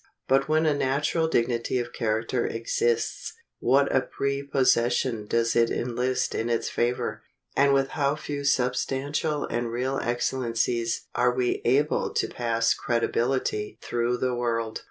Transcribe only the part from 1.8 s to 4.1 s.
character exists, what a